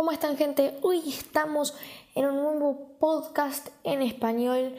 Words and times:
¿Cómo 0.00 0.12
están 0.12 0.38
gente? 0.38 0.78
Hoy 0.80 1.02
estamos 1.06 1.74
en 2.14 2.24
un 2.24 2.36
nuevo 2.36 2.96
podcast 2.98 3.68
en 3.84 4.00
español. 4.00 4.74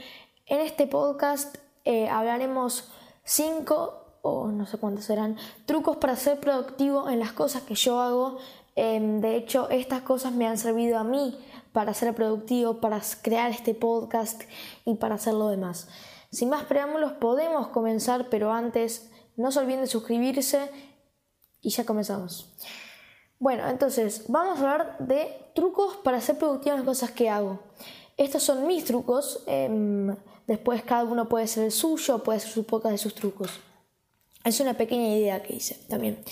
En 0.47 0.62
este 0.62 0.87
podcast 0.87 1.57
eh, 1.85 2.09
hablaremos 2.09 2.89
cinco 3.23 4.17
o 4.23 4.47
no 4.47 4.65
sé 4.65 4.79
cuántos 4.79 5.05
serán 5.05 5.37
trucos 5.67 5.97
para 5.97 6.15
ser 6.15 6.39
productivo 6.39 7.07
en 7.07 7.19
las 7.19 7.33
cosas 7.33 7.62
que 7.62 7.76
yo 7.76 8.01
hago. 8.01 8.39
Em, 8.76 9.21
de 9.21 9.35
hecho, 9.35 9.69
estas 9.69 10.01
cosas 10.01 10.33
me 10.33 10.47
han 10.47 10.57
servido 10.57 10.97
a 10.97 11.03
mí 11.03 11.38
para 11.72 11.94
ser 11.94 12.15
productivo, 12.15 12.81
para 12.81 12.99
crear 13.22 13.51
este 13.51 13.76
podcast 13.76 14.42
y 14.85 14.96
para 14.96 15.15
hacer 15.15 15.35
lo 15.35 15.49
demás. 15.49 15.88
Sin 16.31 16.49
más 16.49 16.63
preámbulos, 16.63 17.12
podemos 17.12 17.67
comenzar, 17.67 18.27
pero 18.31 18.52
antes 18.52 19.12
no 19.35 19.52
se 19.52 19.59
olviden 19.59 19.81
de 19.81 19.88
suscribirse 19.88 20.72
y 21.62 21.70
ya 21.70 21.85
comenzamos. 21.85 22.52
Bueno, 23.41 23.68
entonces 23.68 24.26
vamos 24.27 24.59
a 24.59 24.62
hablar 24.62 24.98
de 25.00 25.36
trucos 25.55 25.98
para 26.04 26.22
ser 26.22 26.38
productivo 26.38 26.76
en 26.76 26.81
las 26.81 26.86
cosas 26.86 27.09
que 27.09 27.27
hago. 27.27 27.59
Estos 28.16 28.44
son 28.44 28.67
mis 28.67 28.86
trucos. 28.86 29.41
Em, 29.48 30.16
después 30.45 30.84
cada 30.84 31.05
uno 31.05 31.27
puede 31.27 31.48
ser 31.48 31.64
el 31.64 31.72
suyo, 31.72 32.22
puede 32.22 32.40
ser 32.40 32.52
su 32.52 32.66
poca 32.66 32.90
de 32.90 33.00
sus 33.00 33.16
trucos. 33.16 33.59
Es 34.44 34.59
una 34.59 34.76
pequeña 34.76 35.08
idea 35.08 35.41
que 35.41 35.55
hice 35.55 35.73
también. 35.90 36.23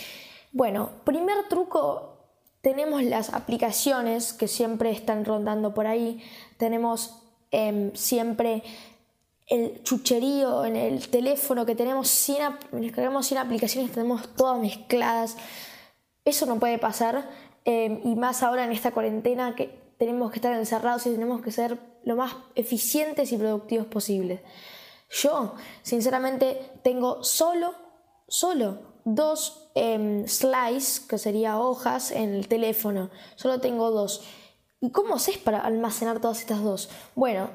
Bueno, 0.51 0.91
primer 1.03 1.47
truco, 1.49 2.13
tenemos 2.61 3.01
las 3.01 3.33
aplicaciones 3.33 4.31
que 4.31 4.47
siempre 4.47 4.91
están 4.91 5.25
rondando 5.25 5.73
por 5.73 5.87
ahí. 5.87 6.21
Tenemos 6.57 7.23
em, 7.49 7.91
siempre 7.95 8.61
el 9.47 9.81
chucherío 9.81 10.63
en 10.63 10.75
el 10.75 11.09
teléfono 11.09 11.65
que 11.65 11.73
tenemos 11.73 12.07
100, 12.07 12.53
descargamos 12.73 13.25
100 13.25 13.39
aplicaciones, 13.39 13.91
tenemos 13.91 14.35
todas 14.35 14.59
mezcladas. 14.59 15.37
Eso 16.29 16.45
no 16.45 16.59
puede 16.59 16.77
pasar 16.77 17.27
em, 17.65 18.01
y 18.03 18.15
más 18.15 18.43
ahora 18.43 18.63
en 18.63 18.71
esta 18.71 18.91
cuarentena 18.91 19.55
que 19.55 19.95
tenemos 19.97 20.29
que 20.29 20.35
estar 20.37 20.53
encerrados 20.53 21.07
y 21.07 21.09
tenemos 21.09 21.41
que 21.41 21.51
ser 21.51 21.79
lo 22.03 22.15
más 22.15 22.35
eficientes 22.53 23.31
y 23.31 23.37
productivos 23.37 23.87
posibles. 23.87 24.41
Yo, 25.09 25.55
sinceramente, 25.81 26.71
tengo 26.83 27.23
solo, 27.23 27.73
solo 28.27 28.77
dos 29.05 29.71
eh, 29.73 30.23
slides, 30.27 30.99
que 30.99 31.17
sería 31.17 31.57
hojas, 31.57 32.11
en 32.11 32.35
el 32.35 32.47
teléfono. 32.47 33.09
Solo 33.35 33.59
tengo 33.59 33.89
dos. 33.89 34.23
¿Y 34.81 34.91
cómo 34.91 35.15
haces 35.15 35.39
para 35.39 35.61
almacenar 35.61 36.21
todas 36.21 36.41
estas 36.41 36.61
dos? 36.61 36.91
Bueno, 37.15 37.49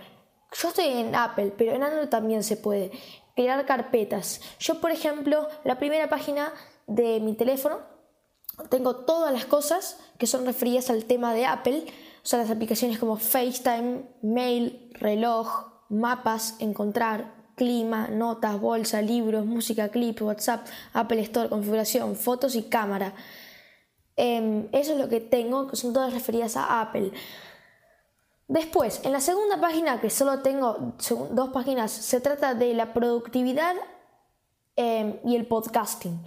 yo 0.53 0.69
estoy 0.69 0.86
en 0.86 1.14
Apple, 1.14 1.55
pero 1.56 1.70
en 1.75 1.84
Android 1.84 2.09
también 2.09 2.42
se 2.42 2.56
puede 2.56 2.91
crear 3.36 3.64
carpetas. 3.66 4.41
Yo, 4.59 4.81
por 4.81 4.91
ejemplo, 4.91 5.47
la 5.62 5.78
primera 5.78 6.09
página 6.09 6.53
de 6.88 7.20
mi 7.20 7.34
teléfono 7.34 7.94
tengo 8.69 8.97
todas 8.97 9.33
las 9.33 9.47
cosas 9.47 9.98
que 10.19 10.27
son 10.27 10.47
referidas 10.47 10.91
al 10.91 11.05
tema 11.05 11.34
de 11.34 11.47
Apple, 11.47 11.84
o 12.22 12.27
sea, 12.27 12.38
las 12.38 12.50
aplicaciones 12.50 12.98
como 12.98 13.16
FaceTime, 13.16 14.05
Mail, 14.22 14.91
reloj, 14.94 15.66
mapas, 15.88 16.56
encontrar, 16.58 17.34
clima, 17.56 18.08
notas, 18.08 18.60
bolsa, 18.60 19.02
libros, 19.02 19.47
música, 19.47 19.88
clips, 19.88 20.22
WhatsApp, 20.22 20.66
Apple 20.92 21.20
Store, 21.22 21.48
configuración, 21.48 22.16
fotos 22.16 22.55
y 22.56 22.64
cámara. 22.64 23.14
Em, 24.16 24.69
eso 24.72 24.92
es 24.92 24.98
lo 24.98 25.08
que 25.08 25.20
tengo, 25.20 25.69
que 25.69 25.77
son 25.77 25.92
todas 25.92 26.12
referidas 26.12 26.56
a 26.56 26.80
Apple. 26.80 27.12
Después, 28.47 29.00
en 29.05 29.12
la 29.12 29.20
segunda 29.20 29.60
página, 29.60 30.00
que 30.00 30.10
solo 30.10 30.41
tengo 30.41 30.94
dos 31.30 31.48
páginas, 31.50 31.91
se 31.91 32.20
trata 32.20 32.55
de 32.55 32.75
la 32.75 32.92
productividad 32.92 33.75
em, 34.77 35.19
y 35.25 35.36
el 35.36 35.47
podcasting. 35.47 36.20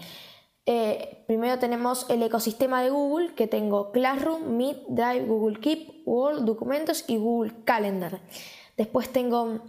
Eh, 0.69 1.23
primero 1.27 1.59
tenemos 1.59 2.05
el 2.09 2.21
ecosistema 2.21 2.83
de 2.83 2.89
Google, 2.89 3.33
que 3.35 3.47
tengo 3.47 3.93
Classroom, 3.93 4.57
Meet, 4.57 4.83
Drive, 4.89 5.25
Google 5.25 5.61
Keep, 5.61 6.05
Word, 6.05 6.41
Documentos 6.41 7.05
y 7.07 7.15
Google 7.15 7.53
Calendar. 7.63 8.19
Después 8.75 9.09
tengo 9.09 9.61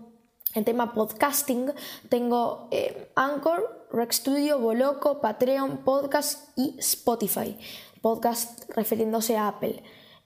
el 0.55 0.65
tema 0.65 0.93
podcasting, 0.95 1.71
tengo 2.09 2.67
eh, 2.73 3.13
Anchor, 3.15 3.87
Rec 3.93 4.11
Studio, 4.11 4.59
Boloco, 4.59 5.21
Patreon, 5.21 5.85
Podcast 5.85 6.49
y 6.59 6.75
Spotify. 6.81 7.57
Podcast 8.03 8.69
refiriéndose 8.75 9.37
a 9.37 9.47
Apple. 9.47 9.81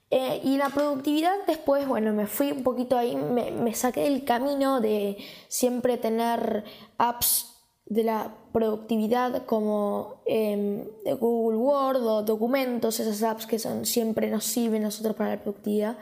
Eh, 0.09 0.41
y 0.43 0.57
la 0.57 0.69
productividad 0.69 1.35
después, 1.45 1.87
bueno, 1.87 2.13
me 2.13 2.25
fui 2.25 2.51
un 2.51 2.63
poquito 2.63 2.97
ahí, 2.97 3.15
me, 3.15 3.51
me 3.51 3.75
saqué 3.75 4.01
del 4.01 4.25
camino 4.25 4.81
de 4.81 5.17
siempre 5.49 5.97
tener 5.97 6.63
apps 6.97 7.52
de 7.85 8.03
la 8.03 8.33
productividad 8.51 9.45
como 9.45 10.21
em, 10.25 10.85
Google 11.19 11.57
Word 11.57 12.05
o 12.05 12.23
documentos, 12.23 12.99
esas 12.99 13.23
apps 13.23 13.45
que 13.45 13.59
son, 13.59 13.85
siempre 13.85 14.29
nos 14.29 14.45
sirven 14.45 14.83
nosotros 14.83 15.15
para 15.15 15.31
la 15.35 15.41
productividad. 15.41 15.97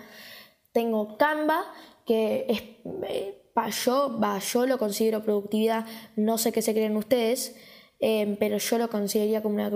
Tengo 0.72 1.18
Canva, 1.18 1.66
que 2.06 2.46
es, 2.48 2.62
eh, 3.08 3.42
yo, 3.84 4.20
yo 4.40 4.66
lo 4.66 4.78
considero 4.78 5.24
productividad, 5.24 5.86
no 6.16 6.38
sé 6.38 6.52
qué 6.52 6.62
se 6.62 6.74
creen 6.74 6.96
ustedes, 6.96 7.56
em, 8.00 8.36
pero 8.38 8.58
yo 8.58 8.78
lo 8.78 8.90
consideraría 8.90 9.42
como 9.42 9.56
una, 9.56 9.72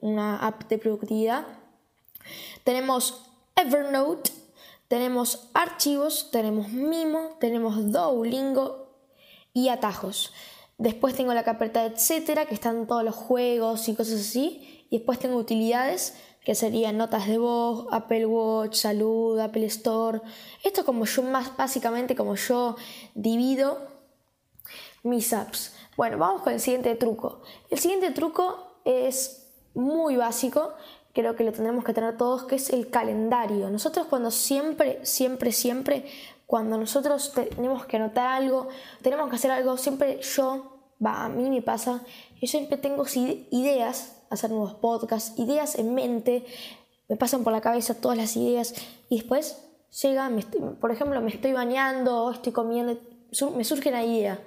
una 0.00 0.46
app 0.46 0.68
de 0.68 0.78
productividad. 0.78 1.46
Tenemos 2.64 3.30
Evernote, 3.56 4.30
tenemos 4.88 5.50
archivos, 5.54 6.30
tenemos 6.30 6.68
Mimo, 6.70 7.36
tenemos 7.40 7.92
Duolingo 7.92 8.88
y 9.52 9.68
atajos. 9.68 10.32
Después 10.82 11.14
tengo 11.14 11.32
la 11.32 11.44
carpeta 11.44 11.84
etcétera, 11.84 12.46
que 12.46 12.54
están 12.54 12.88
todos 12.88 13.04
los 13.04 13.14
juegos 13.14 13.88
y 13.88 13.94
cosas 13.94 14.20
así. 14.20 14.84
Y 14.90 14.98
después 14.98 15.20
tengo 15.20 15.36
utilidades, 15.36 16.16
que 16.44 16.56
serían 16.56 16.96
notas 16.96 17.28
de 17.28 17.38
voz, 17.38 17.86
Apple 17.92 18.26
Watch, 18.26 18.74
salud, 18.74 19.38
Apple 19.38 19.64
Store. 19.66 20.20
Esto 20.64 20.84
como 20.84 21.04
yo 21.04 21.22
más 21.22 21.56
básicamente 21.56 22.16
como 22.16 22.34
yo 22.34 22.74
divido 23.14 23.78
mis 25.04 25.32
apps. 25.32 25.72
Bueno, 25.96 26.18
vamos 26.18 26.42
con 26.42 26.52
el 26.52 26.58
siguiente 26.58 26.96
truco. 26.96 27.42
El 27.70 27.78
siguiente 27.78 28.10
truco 28.10 28.80
es 28.84 29.52
muy 29.74 30.16
básico, 30.16 30.72
creo 31.12 31.36
que 31.36 31.44
lo 31.44 31.52
tendremos 31.52 31.84
que 31.84 31.94
tener 31.94 32.16
todos, 32.16 32.42
que 32.42 32.56
es 32.56 32.70
el 32.70 32.90
calendario. 32.90 33.70
Nosotros 33.70 34.08
cuando 34.08 34.32
siempre, 34.32 34.98
siempre, 35.06 35.52
siempre, 35.52 36.06
cuando 36.44 36.76
nosotros 36.76 37.32
tenemos 37.32 37.86
que 37.86 37.98
anotar 37.98 38.26
algo, 38.26 38.66
tenemos 39.00 39.30
que 39.30 39.36
hacer 39.36 39.52
algo, 39.52 39.76
siempre 39.76 40.20
yo 40.22 40.71
va, 41.04 41.24
a 41.24 41.28
mí 41.28 41.48
me 41.48 41.62
pasa, 41.62 42.02
yo 42.40 42.46
siempre 42.46 42.76
tengo 42.76 43.04
ideas, 43.50 44.22
hacer 44.30 44.50
nuevos 44.50 44.74
podcasts, 44.74 45.38
ideas 45.38 45.78
en 45.78 45.94
mente, 45.94 46.44
me 47.08 47.16
pasan 47.16 47.44
por 47.44 47.52
la 47.52 47.60
cabeza 47.60 48.00
todas 48.00 48.16
las 48.16 48.36
ideas 48.36 48.74
y 49.08 49.18
después 49.18 49.62
llega, 50.00 50.30
por 50.80 50.90
ejemplo, 50.90 51.20
me 51.20 51.30
estoy 51.30 51.52
bañando, 51.52 52.30
estoy 52.30 52.52
comiendo, 52.52 52.98
me 53.54 53.64
surge 53.64 53.88
una 53.88 54.04
idea. 54.04 54.38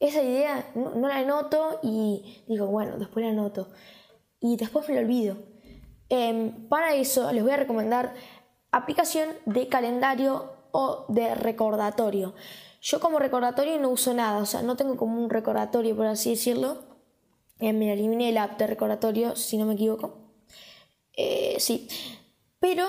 Esa 0.00 0.22
idea 0.22 0.70
no, 0.74 1.08
la 1.08 1.16
anoto 1.16 1.80
y 1.82 2.44
digo, 2.46 2.66
bueno, 2.66 2.98
después 2.98 3.24
la 3.24 3.32
anoto. 3.32 3.68
Y 4.40 4.56
después 4.56 4.88
me 4.88 4.94
lo 4.94 5.00
olvido. 5.00 5.36
Em, 6.08 6.68
para 6.68 6.94
eso 6.94 7.32
les 7.32 7.42
voy 7.42 7.52
a 7.52 7.56
recomendar 7.56 8.14
aplicación 8.70 9.28
de 9.44 9.68
calendario 9.68 10.52
o 10.70 11.04
de 11.08 11.34
recordatorio. 11.34 12.34
Yo 12.80 13.00
como 13.00 13.18
recordatorio 13.18 13.78
no 13.78 13.90
uso 13.90 14.14
nada, 14.14 14.38
o 14.38 14.46
sea, 14.46 14.62
no 14.62 14.76
tengo 14.76 14.96
como 14.96 15.22
un 15.22 15.30
recordatorio, 15.30 15.96
por 15.96 16.06
así 16.06 16.30
decirlo. 16.30 16.78
Eh, 17.60 17.72
me 17.72 17.92
eliminé 17.92 18.28
el 18.28 18.38
app 18.38 18.58
de 18.58 18.66
recordatorio, 18.68 19.34
si 19.34 19.58
no 19.58 19.66
me 19.66 19.74
equivoco. 19.74 20.18
Eh, 21.16 21.56
sí, 21.58 21.88
pero 22.60 22.86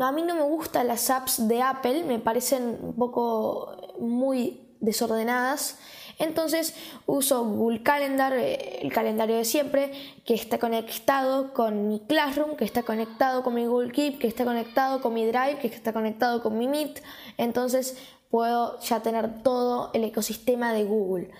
a 0.00 0.10
mí 0.10 0.22
no 0.22 0.34
me 0.34 0.42
gustan 0.42 0.88
las 0.88 1.10
apps 1.10 1.46
de 1.46 1.62
Apple, 1.62 2.02
me 2.04 2.18
parecen 2.18 2.78
un 2.82 2.96
poco 2.96 3.94
muy 4.00 4.76
desordenadas. 4.80 5.78
Entonces 6.18 6.74
uso 7.06 7.44
Google 7.44 7.82
Calendar, 7.82 8.32
eh, 8.32 8.80
el 8.82 8.92
calendario 8.92 9.36
de 9.36 9.44
siempre, 9.44 9.92
que 10.24 10.34
está 10.34 10.58
conectado 10.58 11.52
con 11.52 11.88
mi 11.88 12.00
Classroom, 12.00 12.56
que 12.56 12.64
está 12.64 12.82
conectado 12.82 13.42
con 13.42 13.54
mi 13.54 13.66
Google 13.66 13.92
Keep, 13.92 14.18
que 14.18 14.28
está 14.28 14.44
conectado 14.44 15.00
con 15.00 15.14
mi 15.14 15.26
Drive, 15.26 15.58
que 15.58 15.68
está 15.68 15.92
conectado 15.92 16.42
con 16.42 16.58
mi 16.58 16.68
Meet. 16.68 17.02
Entonces 17.36 17.96
puedo 18.34 18.80
ya 18.80 18.98
tener 18.98 19.44
todo 19.44 19.90
el 19.92 20.02
ecosistema 20.02 20.72
de 20.72 20.82
Google. 20.82 21.30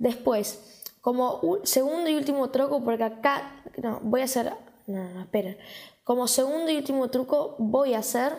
Después, 0.00 0.82
como 1.00 1.40
segundo 1.62 2.10
y 2.10 2.16
último 2.16 2.50
truco, 2.50 2.82
porque 2.82 3.04
acá, 3.04 3.62
no, 3.80 4.00
voy 4.02 4.22
a 4.22 4.24
hacer, 4.24 4.52
no, 4.88 5.10
no, 5.10 5.20
esperen. 5.20 5.56
Como 6.02 6.26
segundo 6.26 6.72
y 6.72 6.76
último 6.76 7.08
truco, 7.08 7.54
voy 7.58 7.94
a 7.94 8.00
hacer... 8.00 8.32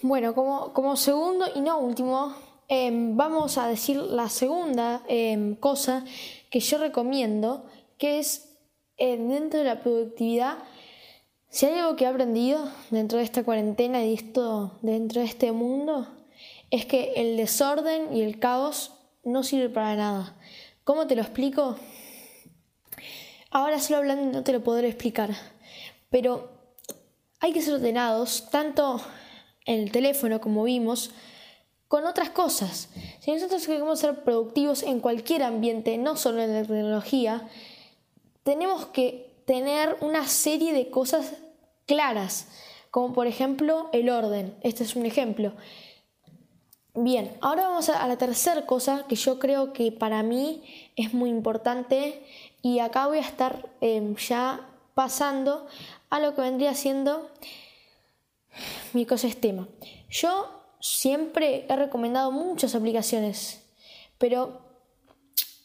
Bueno, 0.00 0.32
como, 0.32 0.72
como 0.72 0.94
segundo 0.94 1.46
y 1.52 1.62
no 1.62 1.80
último, 1.80 2.32
em, 2.68 3.16
vamos 3.16 3.58
a 3.58 3.66
decir 3.66 3.96
la 3.96 4.28
segunda 4.28 5.02
em, 5.08 5.56
cosa 5.56 6.04
que 6.48 6.60
yo 6.60 6.78
recomiendo, 6.78 7.66
que 7.98 8.20
es 8.20 8.56
eh, 8.98 9.16
dentro 9.16 9.58
de 9.58 9.64
la 9.64 9.80
productividad 9.80 10.58
si 11.50 11.66
hay 11.66 11.78
algo 11.78 11.96
que 11.96 12.04
he 12.04 12.06
aprendido 12.06 12.70
dentro 12.90 13.18
de 13.18 13.24
esta 13.24 13.42
cuarentena 13.42 14.04
y 14.04 14.14
esto, 14.14 14.78
dentro 14.82 15.20
de 15.20 15.26
este 15.26 15.50
mundo, 15.50 16.06
es 16.70 16.86
que 16.86 17.12
el 17.16 17.36
desorden 17.36 18.16
y 18.16 18.22
el 18.22 18.38
caos 18.38 18.94
no 19.24 19.42
sirve 19.42 19.68
para 19.68 19.96
nada. 19.96 20.36
¿Cómo 20.84 21.08
te 21.08 21.16
lo 21.16 21.22
explico? 21.22 21.76
Ahora 23.50 23.80
solo 23.80 23.98
hablando 23.98 24.30
no 24.30 24.44
te 24.44 24.52
lo 24.52 24.62
podré 24.62 24.88
explicar, 24.88 25.30
pero 26.08 26.52
hay 27.40 27.52
que 27.52 27.62
ser 27.62 27.74
ordenados 27.74 28.48
tanto 28.50 29.00
en 29.66 29.80
el 29.80 29.90
teléfono 29.90 30.40
como 30.40 30.62
vimos, 30.62 31.10
con 31.88 32.04
otras 32.04 32.30
cosas. 32.30 32.90
Si 33.18 33.32
nosotros 33.32 33.66
queremos 33.66 33.98
ser 33.98 34.22
productivos 34.22 34.84
en 34.84 35.00
cualquier 35.00 35.42
ambiente, 35.42 35.98
no 35.98 36.14
solo 36.14 36.40
en 36.42 36.54
la 36.54 36.62
tecnología, 36.62 37.48
tenemos 38.44 38.86
que 38.86 39.29
tener 39.44 39.96
una 40.00 40.26
serie 40.26 40.72
de 40.72 40.90
cosas 40.90 41.34
claras, 41.86 42.48
como 42.90 43.12
por 43.12 43.26
ejemplo 43.26 43.88
el 43.92 44.10
orden. 44.10 44.54
Este 44.62 44.84
es 44.84 44.96
un 44.96 45.06
ejemplo. 45.06 45.52
Bien, 46.94 47.36
ahora 47.40 47.68
vamos 47.68 47.88
a 47.88 48.06
la 48.08 48.18
tercera 48.18 48.66
cosa 48.66 49.06
que 49.08 49.14
yo 49.14 49.38
creo 49.38 49.72
que 49.72 49.92
para 49.92 50.22
mí 50.22 50.62
es 50.96 51.14
muy 51.14 51.30
importante 51.30 52.24
y 52.62 52.80
acá 52.80 53.06
voy 53.06 53.18
a 53.18 53.22
estar 53.22 53.68
em, 53.80 54.16
ya 54.16 54.68
pasando 54.94 55.66
a 56.10 56.18
lo 56.18 56.34
que 56.34 56.42
vendría 56.42 56.74
siendo 56.74 57.30
mi 58.92 59.02
ecosistema. 59.02 59.68
Yo 60.10 60.48
siempre 60.80 61.64
he 61.68 61.76
recomendado 61.76 62.32
muchas 62.32 62.74
aplicaciones, 62.74 63.62
pero 64.18 64.60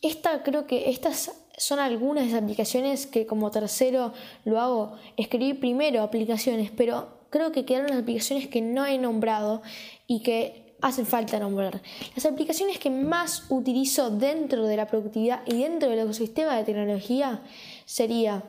esta 0.01 0.44
creo 0.44 0.68
que 0.68 0.92
estas 0.92 1.31
son 1.57 1.80
algunas 1.80 2.25
de 2.25 2.31
las 2.31 2.44
aplicaciones 2.44 3.07
que 3.07 3.25
como 3.25 3.52
tercero 3.52 4.13
lo 4.44 4.60
hago. 4.60 4.96
Escribí 5.18 5.54
primero 5.54 6.02
aplicaciones, 6.02 6.72
pero 6.72 7.07
creo 7.30 7.52
que 7.52 7.66
quedaron 7.66 7.90
las 7.90 8.00
aplicaciones 8.00 8.48
que 8.48 8.62
no 8.62 8.86
he 8.86 8.98
nombrado 8.98 9.62
y 10.07 10.22
que 10.22 10.75
hacen 10.81 11.06
falta 11.06 11.40
nombrar. 11.40 11.81
Las 12.16 12.25
aplicaciones 12.25 12.80
que 12.80 12.90
más 12.90 13.46
utilizo 13.50 14.10
dentro 14.10 14.68
de 14.68 14.78
la 14.78 14.88
productividad 14.88 15.42
y 15.46 15.62
dentro 15.62 15.90
del 15.90 16.00
ecosistema 16.00 16.56
de 16.56 16.63
tecnología 16.63 17.42
sería, 17.86 18.44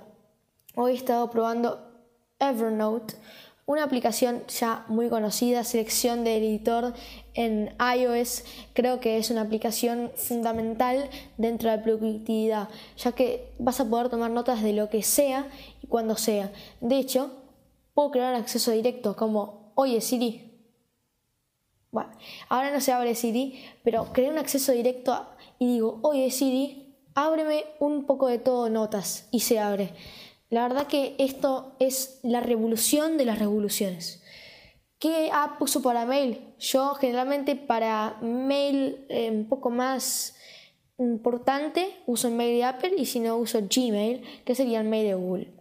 hoy 0.75 0.93
he 0.93 0.95
estado 0.97 1.31
probando 1.31 1.87
Evernote, 2.39 3.15
una 3.67 3.83
aplicación 3.83 4.45
ya 4.47 4.85
muy 4.87 5.09
conocida, 5.09 5.65
selección 5.65 6.23
del 6.23 6.45
editor 6.45 6.95
en 7.35 7.75
iOS, 7.81 8.45
creo 8.73 9.01
que 9.01 9.19
es 9.19 9.31
una 9.31 9.43
aplicación 9.43 10.13
fundamental 10.15 11.11
dentro 11.37 11.69
de 11.69 11.77
la 11.77 11.83
productividad, 11.83 12.69
ya 12.97 13.13
que 13.13 13.53
vas 13.59 13.81
a 13.81 13.85
poder 13.91 14.09
tomar 14.09 14.31
notas 14.31 14.63
de 14.63 14.73
lo 14.73 14.89
que 14.89 15.03
sea 15.03 15.49
y 15.83 15.89
cuando 15.89 16.17
sea. 16.17 16.53
De 16.81 16.97
hecho, 16.97 17.33
puedo 17.93 18.13
crear 18.13 18.35
acceso 18.35 18.71
directo 18.71 19.17
como, 19.17 19.73
oye 19.75 20.01
Siri. 20.01 20.53
Bueno, 21.91 22.11
ahora 22.49 22.71
no 22.71 22.81
se 22.81 22.93
abre 22.93 23.17
Siri, 23.17 23.65
pero 23.83 24.13
creé 24.13 24.31
un 24.31 24.39
acceso 24.39 24.71
directo 24.71 25.27
y 25.59 25.67
digo, 25.67 25.99
oye 26.03 26.31
Siri, 26.31 26.95
ábreme 27.15 27.65
un 27.81 28.05
poco 28.05 28.29
de 28.29 28.39
todo 28.39 28.71
notas 28.71 29.27
y 29.33 29.41
se 29.41 29.59
abre. 29.59 29.93
La 30.51 30.63
verdad 30.63 30.87
que 30.87 31.17
esto 31.19 31.75
es 31.81 32.21
la 32.23 32.41
revolución 32.41 33.19
de 33.19 33.25
las 33.25 33.39
revoluciones. 33.39 34.23
¿Qué 34.99 35.31
app 35.33 35.61
uso 35.61 35.83
para 35.83 36.07
mail? 36.07 36.41
Yo 36.59 36.95
generalmente 36.95 37.57
para 37.57 38.17
mail 38.23 39.05
eh, 39.09 39.31
un 39.31 39.49
poco 39.49 39.71
más 39.71 40.37
importante 40.99 41.95
uso 42.07 42.29
el 42.29 42.35
mail 42.35 42.57
de 42.57 42.65
Apple 42.65 42.95
y 42.97 43.07
si 43.07 43.21
no 43.21 43.37
uso 43.37 43.61
Gmail, 43.61 44.23
que 44.45 44.55
sería 44.55 44.81
el 44.81 44.89
mail 44.89 45.07
de 45.07 45.15
Google. 45.15 45.53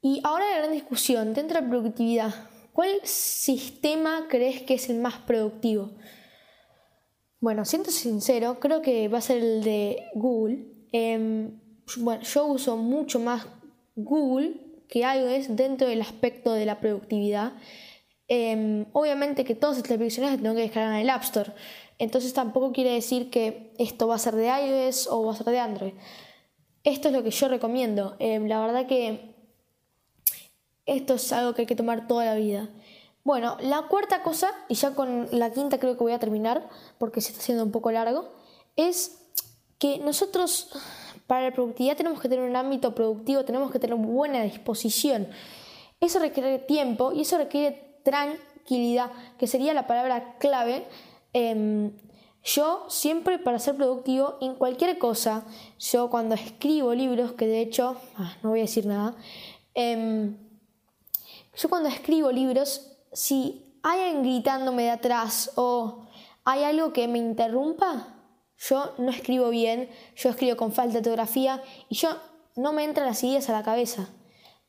Y 0.00 0.20
ahora 0.24 0.50
la 0.50 0.58
gran 0.58 0.72
discusión 0.72 1.32
dentro 1.32 1.58
de 1.58 1.62
la 1.62 1.70
productividad. 1.70 2.34
¿Cuál 2.72 3.00
sistema 3.04 4.26
crees 4.28 4.62
que 4.62 4.74
es 4.74 4.88
el 4.88 4.98
más 4.98 5.14
productivo? 5.18 5.90
Bueno, 7.38 7.64
siento 7.64 7.90
sincero, 7.90 8.58
creo 8.58 8.82
que 8.82 9.08
va 9.08 9.18
a 9.18 9.22
ser 9.22 9.38
el 9.38 9.62
de 9.62 10.08
Google. 10.14 10.66
Em, 10.92 11.60
bueno, 11.98 12.22
yo 12.22 12.46
uso 12.46 12.76
mucho 12.76 13.18
más 13.18 13.46
Google 13.96 14.54
que 14.88 15.00
iOS 15.00 15.56
dentro 15.56 15.88
del 15.88 16.02
aspecto 16.02 16.52
de 16.52 16.66
la 16.66 16.80
productividad. 16.80 17.52
Em, 18.28 18.86
obviamente 18.92 19.44
que 19.44 19.54
todas 19.54 19.76
estas 19.76 19.92
aplicaciones 19.92 20.32
las 20.32 20.42
tengo 20.42 20.54
que 20.54 20.62
descargar 20.62 20.92
en 20.92 21.00
el 21.00 21.10
App 21.10 21.22
Store. 21.22 21.52
Entonces 21.98 22.32
tampoco 22.32 22.72
quiere 22.72 22.90
decir 22.90 23.30
que 23.30 23.74
esto 23.78 24.06
va 24.06 24.16
a 24.16 24.18
ser 24.18 24.34
de 24.34 24.46
iOS 24.46 25.08
o 25.08 25.24
va 25.24 25.32
a 25.32 25.36
ser 25.36 25.46
de 25.46 25.58
Android. 25.58 25.92
Esto 26.84 27.08
es 27.08 27.14
lo 27.14 27.22
que 27.22 27.30
yo 27.30 27.48
recomiendo. 27.48 28.16
Em, 28.18 28.46
la 28.46 28.60
verdad 28.60 28.86
que 28.86 29.34
esto 30.86 31.14
es 31.14 31.32
algo 31.32 31.54
que 31.54 31.62
hay 31.62 31.66
que 31.66 31.76
tomar 31.76 32.08
toda 32.08 32.24
la 32.24 32.34
vida. 32.34 32.68
Bueno, 33.24 33.56
la 33.60 33.82
cuarta 33.82 34.22
cosa, 34.22 34.50
y 34.68 34.74
ya 34.74 34.94
con 34.94 35.28
la 35.30 35.52
quinta 35.52 35.78
creo 35.78 35.96
que 35.96 36.02
voy 36.02 36.12
a 36.12 36.18
terminar, 36.18 36.68
porque 36.98 37.20
se 37.20 37.30
está 37.30 37.40
haciendo 37.40 37.62
un 37.62 37.70
poco 37.70 37.92
largo, 37.92 38.32
es 38.74 39.18
que 39.78 39.98
nosotros 39.98 40.70
para 41.32 41.46
la 41.46 41.54
productividad 41.54 41.96
tenemos 41.96 42.20
que 42.20 42.28
tener 42.28 42.44
un 42.44 42.54
ámbito 42.56 42.94
productivo, 42.94 43.42
tenemos 43.42 43.70
que 43.70 43.78
tener 43.78 43.96
buena 43.96 44.42
disposición. 44.42 45.28
Eso 45.98 46.18
requiere 46.18 46.58
tiempo 46.58 47.10
y 47.14 47.22
eso 47.22 47.38
requiere 47.38 47.96
tranquilidad, 48.02 49.10
que 49.38 49.46
sería 49.46 49.72
la 49.72 49.86
palabra 49.86 50.36
clave. 50.38 50.86
Em, 51.32 51.92
yo 52.44 52.84
siempre 52.90 53.38
para 53.38 53.58
ser 53.58 53.76
productivo 53.76 54.36
en 54.42 54.56
cualquier 54.56 54.98
cosa, 54.98 55.46
yo 55.78 56.10
cuando 56.10 56.34
escribo 56.34 56.92
libros, 56.92 57.32
que 57.32 57.46
de 57.46 57.62
hecho, 57.62 57.96
ah, 58.18 58.36
no 58.42 58.50
voy 58.50 58.58
a 58.58 58.64
decir 58.64 58.84
nada, 58.84 59.16
em, 59.72 60.36
yo 61.56 61.70
cuando 61.70 61.88
escribo 61.88 62.30
libros, 62.30 62.92
si 63.10 63.72
hay 63.82 64.00
alguien 64.02 64.22
gritándome 64.22 64.82
de 64.82 64.90
atrás 64.90 65.50
o 65.54 66.08
hay 66.44 66.64
algo 66.64 66.92
que 66.92 67.08
me 67.08 67.16
interrumpa, 67.16 68.21
yo 68.68 68.92
no 68.98 69.10
escribo 69.10 69.50
bien, 69.50 69.88
yo 70.16 70.30
escribo 70.30 70.56
con 70.56 70.72
falta 70.72 70.92
de 70.92 70.98
ortografía 70.98 71.62
y 71.88 71.96
yo 71.96 72.10
no 72.54 72.72
me 72.72 72.84
entran 72.84 73.06
las 73.06 73.22
ideas 73.24 73.48
a 73.48 73.52
la 73.52 73.62
cabeza. 73.62 74.10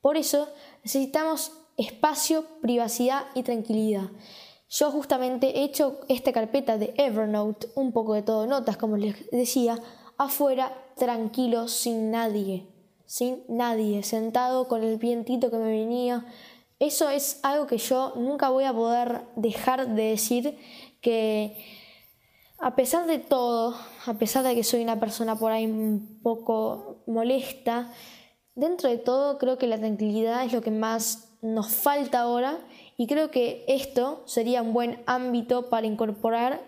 Por 0.01 0.17
eso 0.17 0.49
necesitamos 0.83 1.51
espacio, 1.77 2.45
privacidad 2.61 3.25
y 3.35 3.43
tranquilidad. 3.43 4.09
Yo 4.69 4.89
justamente 4.89 5.59
he 5.59 5.63
hecho 5.63 5.99
esta 6.09 6.33
carpeta 6.33 6.77
de 6.77 6.93
Evernote, 6.97 7.67
un 7.75 7.91
poco 7.91 8.15
de 8.15 8.23
todo, 8.23 8.47
notas, 8.47 8.77
como 8.77 8.97
les 8.97 9.29
decía, 9.29 9.79
afuera, 10.17 10.75
tranquilo, 10.95 11.67
sin 11.67 12.09
nadie, 12.09 12.67
sin 13.05 13.43
nadie, 13.47 14.01
sentado 14.01 14.67
con 14.67 14.83
el 14.83 14.97
vientito 14.97 15.51
que 15.51 15.57
me 15.57 15.69
venía. 15.69 16.25
Eso 16.79 17.09
es 17.09 17.39
algo 17.43 17.67
que 17.67 17.77
yo 17.77 18.13
nunca 18.15 18.49
voy 18.49 18.63
a 18.63 18.73
poder 18.73 19.25
dejar 19.35 19.87
de 19.89 20.03
decir 20.03 20.57
que 21.01 21.82
a 22.63 22.75
pesar 22.75 23.05
de 23.07 23.19
todo, 23.19 23.75
a 24.05 24.13
pesar 24.13 24.43
de 24.45 24.55
que 24.55 24.63
soy 24.63 24.81
una 24.83 24.97
persona 24.97 25.35
por 25.35 25.51
ahí 25.51 25.65
un 25.65 26.21
poco 26.23 27.03
molesta, 27.07 27.91
dentro 28.55 28.89
de 28.89 28.97
todo 28.97 29.37
creo 29.37 29.57
que 29.57 29.67
la 29.67 29.77
tranquilidad 29.77 30.45
es 30.45 30.53
lo 30.53 30.61
que 30.61 30.71
más 30.71 31.29
nos 31.41 31.75
falta 31.75 32.21
ahora 32.21 32.57
y 32.95 33.07
creo 33.07 33.31
que 33.31 33.65
esto 33.67 34.23
sería 34.27 34.61
un 34.61 34.71
buen 34.71 35.03
ámbito 35.07 35.69
para 35.69 35.87
incorporar 35.87 36.61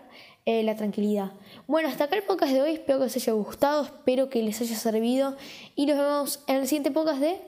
eh, 0.44 0.62
la 0.64 0.76
tranquilidad. 0.76 1.32
Bueno, 1.66 1.88
hasta 1.88 2.04
acá 2.04 2.16
el 2.16 2.24
podcast 2.24 2.52
de 2.52 2.60
hoy, 2.60 2.72
espero 2.72 2.98
que 2.98 3.06
os 3.06 3.16
haya 3.16 3.32
gustado, 3.32 3.84
espero 3.84 4.28
que 4.28 4.42
les 4.42 4.60
haya 4.60 4.76
servido 4.76 5.34
y 5.76 5.86
nos 5.86 5.96
vemos 5.96 6.44
en 6.46 6.56
el 6.56 6.68
siguiente 6.68 6.90
podcast 6.90 7.20
de 7.20 7.40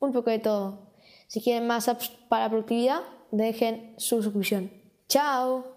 Un 0.00 0.12
poco 0.12 0.30
de 0.30 0.40
todo. 0.40 0.90
Si 1.28 1.40
quieren 1.40 1.68
más 1.68 1.88
apps 1.88 2.08
para 2.28 2.48
productividad, 2.48 3.02
dejen 3.30 3.94
su 3.96 4.24
suscripción. 4.24 4.72
Chao. 5.08 5.75